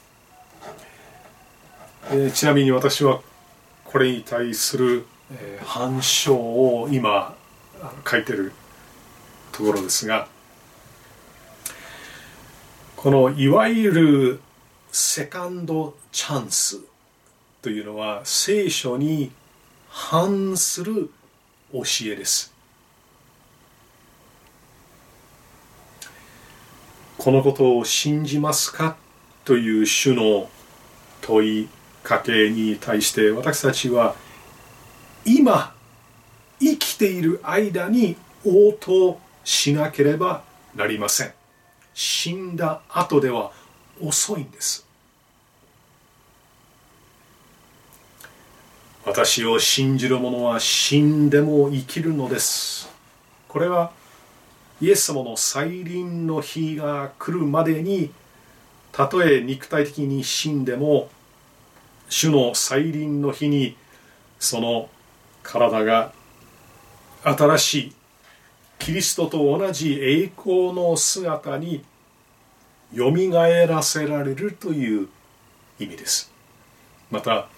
[2.09, 3.21] えー、ちなみに私は
[3.85, 7.35] これに対する、えー、反証を今
[8.09, 8.53] 書いてる
[9.51, 10.29] ところですが
[12.95, 14.41] このいわゆる
[14.93, 16.79] セカンドチャンス
[17.61, 19.33] というのは聖書に
[19.89, 21.11] 反する
[21.73, 22.55] 教えです。
[27.19, 28.97] このことを信じますか
[29.45, 30.49] という種の
[31.21, 31.69] 問い
[32.07, 34.15] かけに対して私たちは
[35.25, 35.75] 今
[36.61, 40.45] 生きている間に応答しなければ
[40.77, 41.33] なりません。
[41.95, 43.51] 死んだ後では
[44.01, 44.87] 遅いんです。
[49.05, 52.89] 私を信じる者は死んでも生きるのです。
[53.49, 53.91] これは
[54.81, 58.13] イエス様の再臨の日が来るまでに
[58.93, 61.09] たとえ肉体的に死んでも
[62.09, 63.77] 主の再臨の日に
[64.39, 64.89] その
[65.43, 66.13] 体が
[67.23, 67.93] 新しい
[68.79, 71.85] キリストと同じ栄光の姿に
[72.93, 75.09] よみがえらせられるという
[75.79, 76.33] 意味です。
[77.11, 77.49] また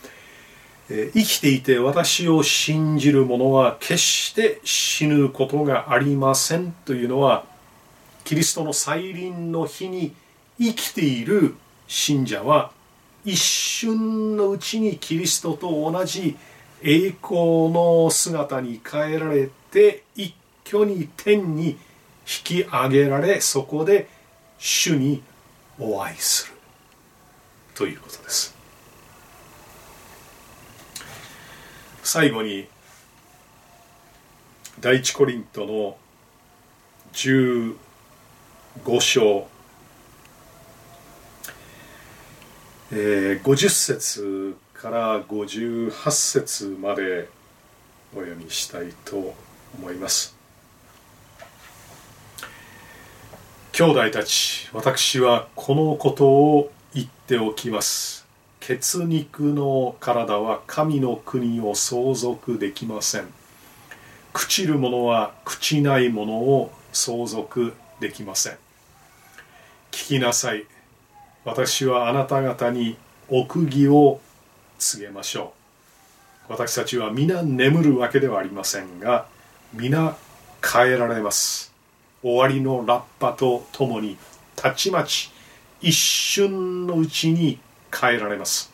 [0.88, 7.44] 生きていて私を信じる者は決して死ぬことがありませんというのは
[8.24, 10.14] キリストの再臨の日に
[10.59, 12.72] 生きている信者は
[13.24, 16.36] 一瞬のうちにキリストと同じ
[16.82, 20.34] 栄光の姿に変えられて一
[20.66, 21.78] 挙に天に引
[22.24, 24.08] き上げられそこで
[24.58, 25.22] 主に
[25.78, 26.52] お会いする。
[27.74, 28.54] ということです。
[32.02, 32.68] 最後に
[34.80, 35.96] 第一コリントの
[37.12, 37.74] 15
[39.00, 39.48] 章、
[42.91, 47.28] えー、50節から58節まで
[48.14, 49.34] お読みしたいと
[49.78, 50.34] 思います。
[53.72, 58.26] 兄弟たち私はこのことを言っておきます。
[58.61, 63.26] 血肉の体は神の国を相続できません。
[64.32, 68.53] 朽ちる者は朽ちないものを相続できません。
[69.91, 70.64] 聞きなさい。
[71.45, 72.97] 私はあなた方に
[73.28, 74.20] 奥義を
[74.78, 75.53] 告げましょ
[76.49, 76.53] う。
[76.53, 79.26] 私たちは皆眠るわけではありませんが
[79.74, 80.16] 皆
[80.62, 81.72] 変えられます。
[82.22, 84.16] 終わりのラッパとともに
[84.57, 85.30] たちまち
[85.80, 87.61] 一瞬のうちに
[87.95, 88.72] 変えられます。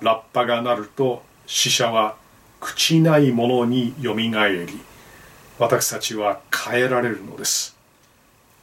[0.00, 2.16] ラッパが鳴ると死者は
[2.60, 4.80] 朽ちないものによみがえり
[5.58, 7.76] 私たちは変えられるのです。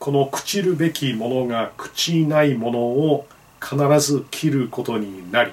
[0.08, 3.28] この朽ちるべきものが朽ちないものを
[3.62, 5.52] 必ず切ることになり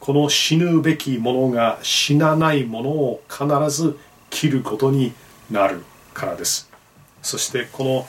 [0.00, 3.98] この死ぬべきものが死なないものを必ず
[4.30, 5.12] 切ることに
[5.50, 6.70] なるからです。
[7.20, 8.06] そしてこの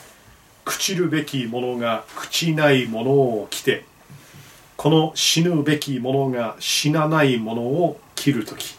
[0.64, 3.84] 朽ちるべきものが朽ちないものを着て
[4.78, 8.78] この死ぬべきものが死なないものを切るとき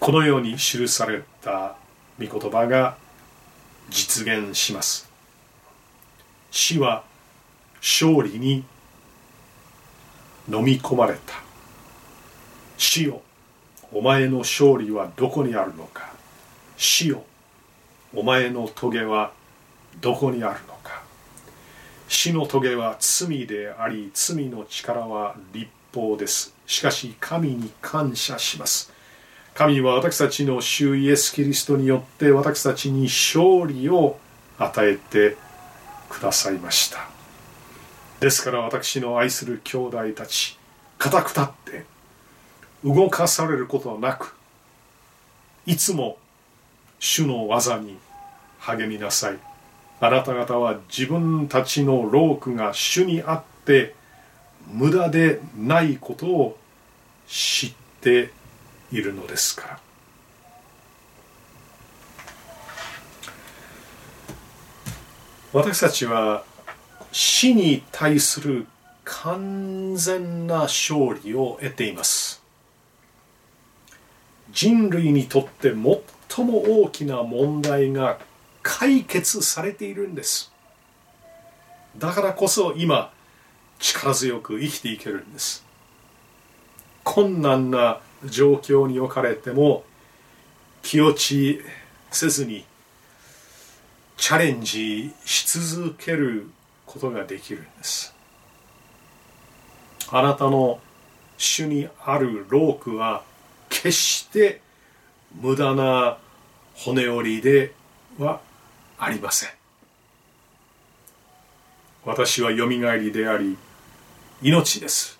[0.00, 1.76] このように記された
[2.18, 2.96] 御言葉が
[3.88, 5.13] 実現します。
[6.54, 7.02] 死は
[7.80, 8.64] 勝利に
[10.48, 11.34] 飲み込まれた。
[12.76, 13.22] 死よ
[13.92, 16.12] お前の勝利はどこにあるのか。
[16.76, 17.24] 死よ
[18.14, 19.32] お前の棘は
[20.00, 21.02] どこにあるのか。
[22.06, 26.54] 死の棘は罪であり罪の力は立法です。
[26.66, 28.92] しかし神に感謝します。
[29.54, 34.18] 神は私たちの主イエス・キリストによって私たちに勝利を
[34.56, 35.36] 与えて
[36.14, 37.08] くださいました。
[38.20, 40.56] ですから私の愛する兄弟たち
[40.96, 41.84] 固く立って
[42.84, 44.36] 動かされることなく
[45.66, 46.16] いつも
[47.00, 47.98] 主の技に
[48.60, 49.38] 励みなさい。
[50.00, 53.94] あなた方は自分たちの労苦が主にあって
[54.70, 56.58] 無駄でないことを
[57.26, 58.30] 知って
[58.92, 59.83] いるのですから。
[65.54, 66.42] 私たちは
[67.12, 68.66] 死に対する
[69.04, 72.42] 完全な勝利を得ています。
[74.50, 75.72] 人類にとって
[76.28, 78.18] 最も大きな問題が
[78.64, 80.52] 解決されているんです。
[81.96, 83.12] だからこそ今
[83.78, 85.64] 力強く生きていけるんです。
[87.04, 89.84] 困難な状況に置かれても
[90.82, 91.60] 気落ち
[92.10, 92.64] せずに
[94.16, 96.48] チャレンジし続ける
[96.86, 98.14] ことができるんです。
[100.10, 100.80] あなたの
[101.36, 103.22] 主にある労苦は
[103.68, 104.60] 決して
[105.40, 106.18] 無駄な
[106.74, 107.72] 骨折りで
[108.18, 108.40] は
[108.98, 109.50] ありません。
[112.04, 113.56] 私はよみがえりであり
[114.42, 115.18] 命です。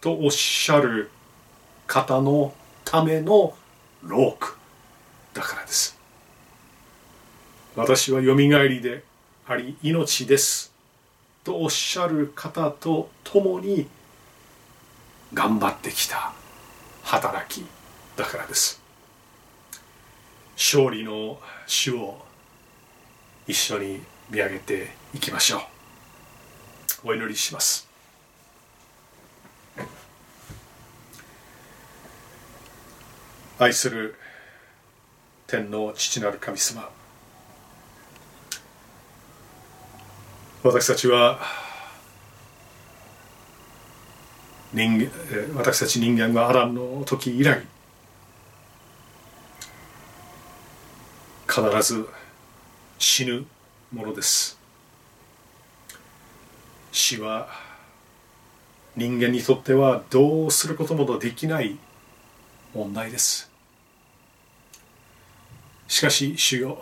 [0.00, 1.10] とおっしゃる
[1.86, 2.54] 方の
[2.84, 3.54] ための
[4.02, 4.56] 労苦
[5.34, 6.01] だからです。
[7.74, 9.02] 私はよみがえりで
[9.46, 10.74] あり命です。
[11.42, 13.88] とおっしゃる方と共に
[15.32, 16.34] 頑張ってきた
[17.02, 17.64] 働き
[18.14, 18.82] だからです。
[20.54, 22.22] 勝利の主を
[23.46, 25.58] 一緒に見上げていきましょ
[27.04, 27.08] う。
[27.08, 27.88] お祈りします。
[33.58, 34.14] 愛する
[35.46, 36.90] 天の父なる神様
[40.64, 41.40] 私たちは
[44.72, 45.10] 人間
[45.56, 47.66] 私たち人間はアダムの時以来
[51.48, 52.08] 必ず
[53.00, 53.44] 死ぬ
[53.92, 54.56] ものです。
[56.92, 57.48] 死は
[58.94, 61.76] 人間にとってはどうすることもできない
[62.72, 63.50] 問題です。
[65.88, 66.80] しかし主よ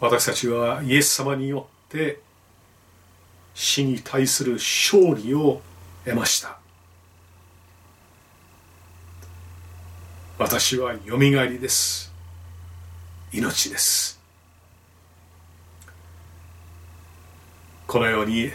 [0.00, 2.18] 私たちはイエス様によって
[3.60, 5.60] 死に対する勝利を
[6.06, 6.58] 得ました。
[10.38, 12.10] 私はよみがえりです。
[13.34, 14.18] 命です。
[17.86, 18.50] このように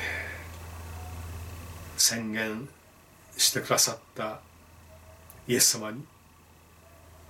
[1.97, 2.68] 宣言
[3.38, 4.39] してくださった
[5.47, 6.03] イエス様に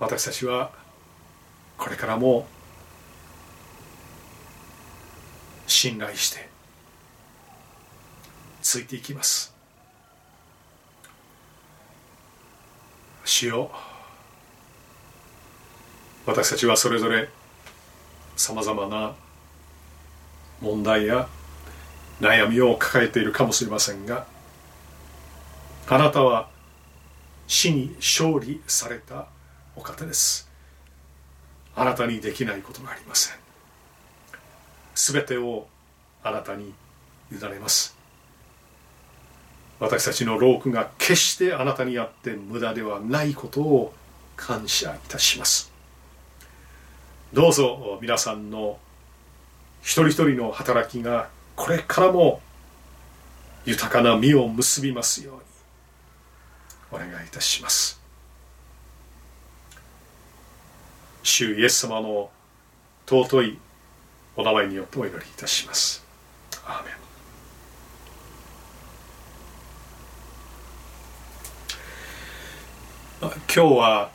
[0.00, 0.70] 私たちは
[1.76, 2.46] これからも
[5.66, 6.55] 信頼して
[8.66, 9.54] ついていきます。
[13.24, 13.70] 主よ
[16.26, 17.28] 私たちはそれぞれ
[18.36, 19.14] さまざまな
[20.60, 21.28] 問題や
[22.20, 24.26] 悩みを抱えているかもしれませんが
[25.86, 26.48] あなたは
[27.46, 29.28] 死に勝利された
[29.76, 30.50] お方です。
[31.76, 33.36] あなたにできないことがありません。
[34.96, 35.68] すべてを
[36.24, 36.74] あなたに
[37.30, 37.95] 委ねます。
[39.78, 43.92] 私たちの労苦が決してあなたにあって無駄ではないことを
[44.36, 45.70] 感謝いたします。
[47.32, 48.78] どうぞ皆さんの
[49.82, 52.40] 一人一人の働きがこれからも
[53.64, 55.40] 豊かな実を結びますように
[56.92, 58.00] お願いいたします。
[61.22, 62.30] 主イエス様の
[63.06, 63.58] 尊い
[64.36, 66.04] お名前によってお祈りいたします。
[66.64, 66.95] アーメン。
[73.18, 74.10] 今日は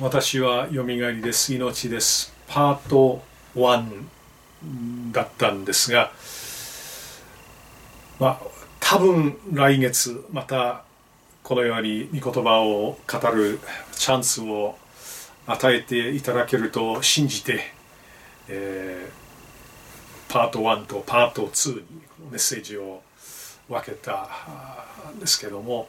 [0.00, 1.54] 私はよみがえりです。
[1.54, 2.34] 命です。
[2.48, 3.22] パート
[3.54, 6.10] 1だったんですが
[8.18, 8.46] まあ
[8.80, 10.82] 多分来月また
[11.44, 13.60] このように御言葉を語る
[13.92, 14.76] チャンスを
[15.46, 17.60] 与えていただけると信じて、
[18.48, 21.84] えー、パート1とパート2に
[22.32, 23.02] メッセージを
[23.68, 24.28] 分けた
[25.14, 25.86] んですけども、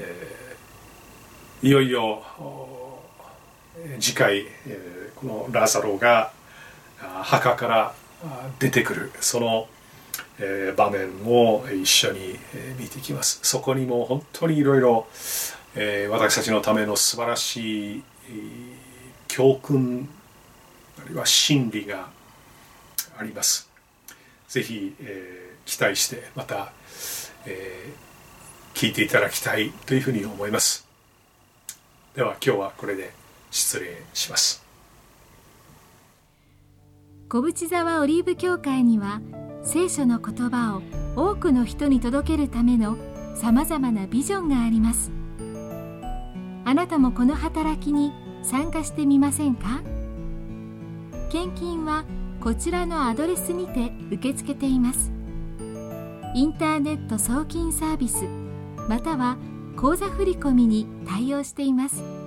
[0.00, 2.22] えー、いよいよ
[4.00, 6.32] 次回、えー、このラザロが
[7.22, 7.94] 墓から
[8.58, 9.68] 出てくるその、
[10.38, 12.38] えー、場面を一緒に
[12.78, 13.40] 見ていきます。
[13.42, 15.06] そこにも本当にいろいろ
[16.10, 18.02] 私たちのための素晴らしい
[19.28, 20.08] 教訓
[20.98, 22.08] あるいは真理が
[23.16, 23.70] あります。
[24.48, 26.72] ぜひ、えー、期待してまた、
[27.46, 28.09] えー、
[28.80, 30.88] 聞いていただきたいというふうに思います。
[32.16, 33.12] では今日はこれで
[33.50, 34.64] 失礼します。
[37.28, 39.20] 小淵沢オリーブ教会には
[39.62, 40.82] 聖書の言葉を
[41.14, 42.96] 多くの人に届けるための
[43.34, 45.12] さまざまなビジョンがあります。
[46.64, 49.82] あなたもこの働きに参加してみませんか？
[51.28, 52.06] 献金は
[52.40, 55.12] こちらのアドレスにて受け付けています。
[56.34, 58.24] インターネット送金サービス
[58.88, 59.36] または
[59.76, 62.19] 口座振込に対応しています。